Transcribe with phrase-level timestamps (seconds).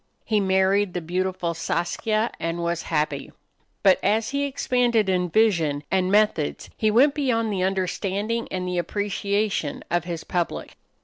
[0.25, 3.31] He married the beautiful Saskia and was happy.
[3.83, 8.79] But as he expanded in vision and methods he went beyond the understanding and the
[8.79, 10.75] appreciation of his public.